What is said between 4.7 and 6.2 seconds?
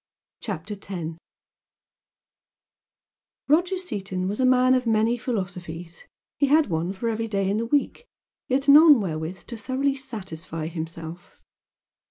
of many philosophies.